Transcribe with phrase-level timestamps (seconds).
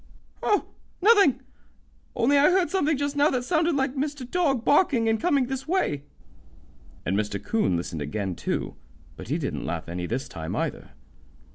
[0.41, 0.65] "Oh,
[0.99, 1.41] nothing;
[2.15, 4.27] only I heard something just now that sounded like Mr.
[4.27, 6.05] Dog barking and coming this way."
[7.05, 7.39] And Mr.
[7.39, 8.75] 'Coon listened again, too,
[9.15, 10.89] but he didn't laugh any this time, either.